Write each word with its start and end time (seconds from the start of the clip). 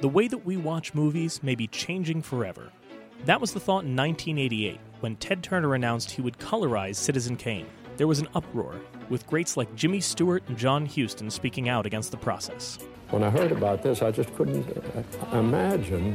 the 0.00 0.08
way 0.08 0.28
that 0.28 0.46
we 0.46 0.56
watch 0.56 0.94
movies 0.94 1.42
may 1.42 1.56
be 1.56 1.66
changing 1.66 2.22
forever. 2.22 2.70
That 3.24 3.40
was 3.40 3.52
the 3.52 3.58
thought 3.58 3.84
in 3.84 3.96
1988 3.96 4.78
when 5.00 5.16
Ted 5.16 5.42
Turner 5.42 5.74
announced 5.74 6.12
he 6.12 6.22
would 6.22 6.38
colorize 6.38 6.94
Citizen 6.94 7.36
Kane. 7.36 7.66
There 7.96 8.06
was 8.06 8.20
an 8.20 8.28
uproar, 8.32 8.76
with 9.08 9.26
greats 9.26 9.56
like 9.56 9.74
Jimmy 9.74 10.00
Stewart 10.00 10.44
and 10.46 10.56
John 10.56 10.86
Huston 10.86 11.30
speaking 11.30 11.68
out 11.68 11.84
against 11.84 12.12
the 12.12 12.16
process. 12.16 12.78
When 13.10 13.24
I 13.24 13.30
heard 13.30 13.50
about 13.50 13.82
this, 13.82 14.00
I 14.00 14.12
just 14.12 14.32
couldn't 14.36 14.68
uh, 14.68 15.36
imagine 15.36 16.14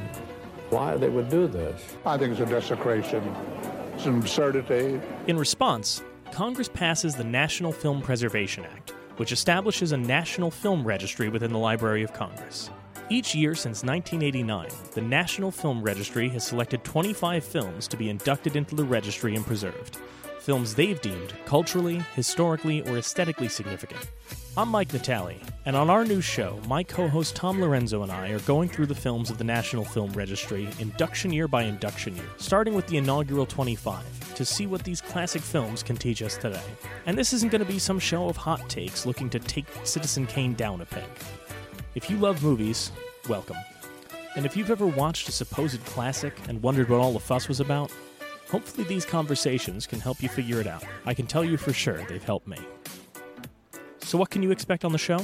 why 0.69 0.95
they 0.95 1.09
would 1.09 1.27
do 1.27 1.47
this. 1.47 1.97
I 2.05 2.17
think 2.17 2.31
it's 2.31 2.39
a 2.39 2.45
desecration. 2.45 3.21
It's 3.95 4.05
an 4.05 4.17
absurdity. 4.19 5.01
In 5.27 5.37
response, 5.37 6.01
Congress 6.31 6.69
passes 6.69 7.15
the 7.15 7.23
National 7.25 7.73
Film 7.73 8.01
Preservation 8.01 8.63
Act, 8.63 8.91
which 9.17 9.33
establishes 9.33 9.91
a 9.91 9.97
national 9.97 10.51
film 10.51 10.87
registry 10.87 11.27
within 11.27 11.51
the 11.51 11.59
Library 11.59 12.03
of 12.03 12.13
Congress. 12.13 12.69
Each 13.13 13.35
year 13.35 13.53
since 13.53 13.83
1989, 13.83 14.69
the 14.95 15.01
National 15.01 15.51
Film 15.51 15.83
Registry 15.83 16.29
has 16.29 16.47
selected 16.47 16.83
25 16.83 17.43
films 17.43 17.87
to 17.89 17.95
be 17.95 18.09
inducted 18.09 18.55
into 18.55 18.73
the 18.73 18.83
registry 18.83 19.35
and 19.35 19.45
preserved. 19.45 19.99
Films 20.39 20.73
they've 20.73 20.99
deemed 20.99 21.31
culturally, 21.45 22.01
historically, 22.15 22.81
or 22.89 22.97
aesthetically 22.97 23.49
significant. 23.49 24.09
I'm 24.57 24.67
Mike 24.69 24.91
Natale, 24.91 25.37
and 25.67 25.75
on 25.75 25.91
our 25.91 26.03
new 26.03 26.21
show, 26.21 26.59
my 26.67 26.81
co 26.81 27.07
host 27.07 27.35
Tom 27.35 27.61
Lorenzo 27.61 28.01
and 28.01 28.11
I 28.11 28.31
are 28.31 28.39
going 28.39 28.67
through 28.67 28.87
the 28.87 28.95
films 28.95 29.29
of 29.29 29.37
the 29.37 29.43
National 29.43 29.85
Film 29.85 30.11
Registry 30.13 30.67
induction 30.79 31.31
year 31.31 31.47
by 31.47 31.65
induction 31.65 32.15
year, 32.15 32.25
starting 32.37 32.73
with 32.73 32.87
the 32.87 32.97
inaugural 32.97 33.45
25, 33.45 34.33
to 34.33 34.43
see 34.43 34.65
what 34.65 34.83
these 34.83 35.01
classic 35.01 35.43
films 35.43 35.83
can 35.83 35.97
teach 35.97 36.23
us 36.23 36.35
today. 36.35 36.63
And 37.05 37.15
this 37.15 37.31
isn't 37.31 37.51
going 37.51 37.63
to 37.63 37.71
be 37.71 37.77
some 37.77 37.99
show 37.99 38.27
of 38.27 38.37
hot 38.37 38.67
takes 38.71 39.05
looking 39.05 39.29
to 39.29 39.39
take 39.39 39.67
Citizen 39.83 40.25
Kane 40.25 40.55
down 40.55 40.81
a 40.81 40.85
peg. 40.87 41.05
If 41.95 42.09
you 42.09 42.17
love 42.17 42.43
movies, 42.43 42.91
welcome. 43.29 43.57
And 44.35 44.45
if 44.45 44.57
you've 44.57 44.71
ever 44.71 44.87
watched 44.87 45.29
a 45.29 45.31
supposed 45.31 45.83
classic 45.85 46.35
and 46.47 46.61
wondered 46.61 46.89
what 46.89 46.99
all 46.99 47.13
the 47.13 47.19
fuss 47.19 47.47
was 47.47 47.59
about, 47.59 47.91
hopefully 48.49 48.87
these 48.87 49.05
conversations 49.05 49.85
can 49.85 49.99
help 49.99 50.21
you 50.23 50.29
figure 50.29 50.59
it 50.59 50.67
out. 50.67 50.83
I 51.05 51.13
can 51.13 51.27
tell 51.27 51.43
you 51.43 51.57
for 51.57 51.73
sure 51.73 52.03
they've 52.05 52.23
helped 52.23 52.47
me. 52.47 52.57
So, 53.99 54.17
what 54.17 54.29
can 54.29 54.43
you 54.43 54.51
expect 54.51 54.83
on 54.85 54.91
the 54.91 54.97
show? 54.97 55.23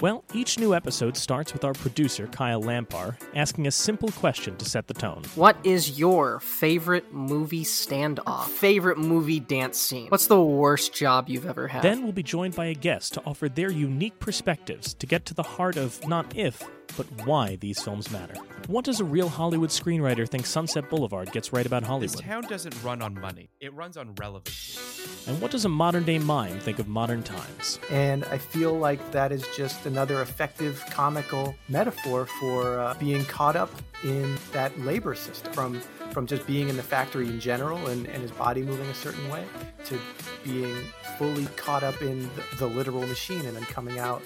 Well, 0.00 0.24
each 0.34 0.58
new 0.58 0.74
episode 0.74 1.16
starts 1.16 1.54
with 1.54 1.64
our 1.64 1.72
producer, 1.72 2.26
Kyle 2.26 2.62
Lampar, 2.62 3.16
asking 3.34 3.66
a 3.66 3.70
simple 3.70 4.10
question 4.10 4.54
to 4.58 4.66
set 4.66 4.88
the 4.88 4.94
tone. 4.94 5.22
What 5.36 5.56
is 5.64 5.98
your 5.98 6.40
favorite 6.40 7.14
movie 7.14 7.64
standoff? 7.64 8.48
Favorite 8.48 8.98
movie 8.98 9.40
dance 9.40 9.78
scene? 9.78 10.08
What's 10.08 10.26
the 10.26 10.42
worst 10.42 10.92
job 10.92 11.30
you've 11.30 11.46
ever 11.46 11.66
had? 11.66 11.80
Then 11.80 12.02
we'll 12.02 12.12
be 12.12 12.22
joined 12.22 12.54
by 12.54 12.66
a 12.66 12.74
guest 12.74 13.14
to 13.14 13.22
offer 13.24 13.48
their 13.48 13.70
unique 13.70 14.18
perspectives 14.18 14.92
to 14.92 15.06
get 15.06 15.24
to 15.26 15.34
the 15.34 15.42
heart 15.42 15.78
of 15.78 16.06
not 16.06 16.36
if, 16.36 16.62
but 16.96 17.06
why 17.24 17.56
these 17.56 17.80
films 17.80 18.10
matter. 18.10 18.34
What 18.66 18.84
does 18.84 19.00
a 19.00 19.04
real 19.04 19.28
Hollywood 19.28 19.70
screenwriter 19.70 20.28
think 20.28 20.46
Sunset 20.46 20.88
Boulevard 20.90 21.32
gets 21.32 21.52
right 21.52 21.66
about 21.66 21.82
Hollywood? 21.82 22.10
This 22.10 22.20
town 22.20 22.42
doesn't 22.44 22.74
run 22.82 23.02
on 23.02 23.14
money, 23.20 23.50
it 23.60 23.72
runs 23.74 23.96
on 23.96 24.14
relevance. 24.14 24.78
And 25.26 25.40
what 25.40 25.50
does 25.50 25.64
a 25.64 25.68
modern 25.68 26.04
day 26.04 26.18
mime 26.18 26.58
think 26.60 26.78
of 26.78 26.88
modern 26.88 27.22
times? 27.22 27.78
And 27.90 28.24
I 28.26 28.38
feel 28.38 28.76
like 28.78 29.10
that 29.12 29.32
is 29.32 29.44
just 29.56 29.86
another 29.86 30.22
effective 30.22 30.84
comical 30.90 31.54
metaphor 31.68 32.26
for 32.26 32.78
uh, 32.80 32.94
being 32.94 33.24
caught 33.24 33.56
up 33.56 33.70
in 34.04 34.36
that 34.52 34.78
labor 34.80 35.14
system 35.14 35.52
from 35.52 35.80
from 36.16 36.26
just 36.26 36.46
being 36.46 36.70
in 36.70 36.78
the 36.78 36.82
factory 36.82 37.26
in 37.26 37.38
general 37.38 37.88
and, 37.88 38.06
and 38.06 38.22
his 38.22 38.30
body 38.30 38.62
moving 38.62 38.86
a 38.86 38.94
certain 38.94 39.28
way 39.28 39.44
to 39.84 39.98
being 40.44 40.74
fully 41.18 41.44
caught 41.56 41.82
up 41.82 42.00
in 42.00 42.22
the, 42.22 42.56
the 42.56 42.66
literal 42.66 43.06
machine 43.06 43.44
and 43.44 43.54
then 43.54 43.62
coming 43.64 43.98
out 43.98 44.22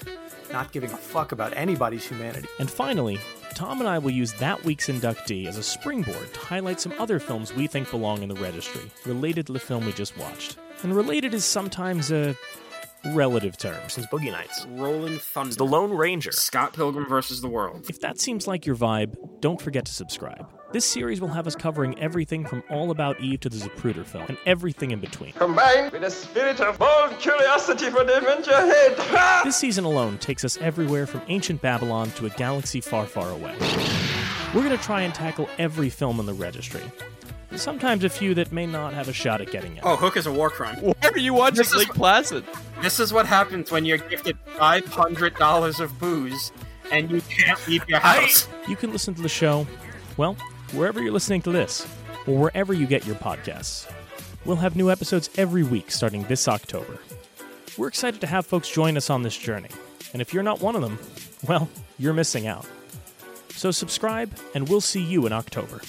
not 0.52 0.70
giving 0.70 0.88
a 0.92 0.96
fuck 0.96 1.32
about 1.32 1.52
anybody's 1.56 2.06
humanity. 2.06 2.46
And 2.60 2.70
finally, 2.70 3.18
Tom 3.56 3.80
and 3.80 3.88
I 3.88 3.98
will 3.98 4.12
use 4.12 4.32
that 4.34 4.62
week's 4.62 4.86
inductee 4.86 5.48
as 5.48 5.58
a 5.58 5.64
springboard 5.64 6.32
to 6.32 6.38
highlight 6.38 6.80
some 6.80 6.92
other 7.00 7.18
films 7.18 7.52
we 7.52 7.66
think 7.66 7.90
belong 7.90 8.22
in 8.22 8.28
the 8.28 8.40
registry, 8.40 8.88
related 9.04 9.48
to 9.48 9.52
the 9.52 9.58
film 9.58 9.84
we 9.84 9.92
just 9.92 10.16
watched. 10.16 10.58
And 10.84 10.94
related 10.94 11.34
is 11.34 11.44
sometimes 11.44 12.12
a 12.12 12.36
relative 13.06 13.56
terms. 13.56 13.94
Since 13.94 14.06
Boogie 14.06 14.30
Nights, 14.32 14.66
Rolling 14.70 15.18
Thunder, 15.18 15.54
The 15.54 15.64
Lone 15.64 15.92
Ranger. 15.92 16.32
Scott 16.32 16.72
Pilgrim 16.72 17.08
versus 17.08 17.40
the 17.40 17.48
World. 17.48 17.86
If 17.88 18.00
that 18.00 18.20
seems 18.20 18.46
like 18.46 18.66
your 18.66 18.76
vibe, 18.76 19.16
don't 19.40 19.60
forget 19.60 19.84
to 19.86 19.92
subscribe. 19.92 20.46
This 20.72 20.84
series 20.84 21.20
will 21.20 21.28
have 21.28 21.48
us 21.48 21.56
covering 21.56 21.98
everything 21.98 22.46
from 22.46 22.62
All 22.70 22.92
About 22.92 23.20
Eve 23.20 23.40
to 23.40 23.48
the 23.48 23.56
Zapruder 23.56 24.04
film, 24.04 24.26
and 24.28 24.38
everything 24.46 24.92
in 24.92 25.00
between. 25.00 25.32
combined 25.32 25.90
with 25.90 26.04
a 26.04 26.10
spirit 26.10 26.60
of 26.60 26.78
bold 26.78 27.18
curiosity 27.18 27.90
for 27.90 28.04
the 28.04 28.18
adventure 28.18 28.52
ahead. 28.52 29.44
This 29.44 29.56
season 29.56 29.84
alone 29.84 30.18
takes 30.18 30.44
us 30.44 30.58
everywhere 30.58 31.06
from 31.08 31.22
ancient 31.26 31.60
Babylon 31.60 32.10
to 32.12 32.26
a 32.26 32.30
galaxy 32.30 32.80
far, 32.80 33.06
far 33.06 33.30
away. 33.30 33.56
We're 34.54 34.62
going 34.62 34.76
to 34.76 34.82
try 34.82 35.02
and 35.02 35.12
tackle 35.12 35.48
every 35.58 35.90
film 35.90 36.20
in 36.20 36.26
the 36.26 36.34
registry. 36.34 36.82
Sometimes 37.56 38.04
a 38.04 38.08
few 38.08 38.34
that 38.34 38.52
may 38.52 38.64
not 38.66 38.94
have 38.94 39.08
a 39.08 39.12
shot 39.12 39.40
at 39.40 39.50
getting 39.50 39.76
in. 39.76 39.80
Oh, 39.82 39.96
Hook 39.96 40.16
is 40.16 40.26
a 40.26 40.32
war 40.32 40.50
crime. 40.50 40.76
Why 40.80 40.94
are 41.02 41.18
you 41.18 41.34
watching 41.34 41.56
This 41.58 41.68
is- 41.72 41.76
Lake 41.76 41.88
Placid? 41.94 42.44
This 42.80 43.00
is 43.00 43.12
what 43.12 43.26
happens 43.26 43.70
when 43.70 43.84
you're 43.84 43.98
gifted 43.98 44.38
five 44.56 44.86
hundred 44.86 45.34
dollars 45.36 45.80
of 45.80 45.98
booze 45.98 46.52
and 46.92 47.10
you 47.10 47.20
can't 47.22 47.58
leave 47.68 47.86
your 47.88 47.98
house. 48.00 48.48
You 48.68 48.76
can 48.76 48.92
listen 48.92 49.14
to 49.14 49.22
the 49.22 49.28
show, 49.28 49.66
well, 50.16 50.34
wherever 50.72 51.00
you're 51.02 51.12
listening 51.12 51.42
to 51.42 51.52
this, 51.52 51.86
or 52.26 52.38
wherever 52.38 52.72
you 52.72 52.86
get 52.86 53.06
your 53.06 53.16
podcasts. 53.16 53.90
We'll 54.44 54.56
have 54.56 54.74
new 54.76 54.90
episodes 54.90 55.28
every 55.36 55.62
week 55.62 55.90
starting 55.90 56.22
this 56.24 56.48
October. 56.48 56.98
We're 57.76 57.88
excited 57.88 58.20
to 58.22 58.26
have 58.26 58.46
folks 58.46 58.68
join 58.68 58.96
us 58.96 59.10
on 59.10 59.22
this 59.22 59.36
journey, 59.36 59.68
and 60.12 60.22
if 60.22 60.32
you're 60.34 60.42
not 60.42 60.60
one 60.60 60.74
of 60.74 60.82
them, 60.82 60.98
well, 61.46 61.68
you're 61.98 62.14
missing 62.14 62.46
out. 62.46 62.66
So 63.50 63.70
subscribe, 63.70 64.32
and 64.54 64.68
we'll 64.68 64.80
see 64.80 65.02
you 65.02 65.26
in 65.26 65.32
October. 65.32 65.80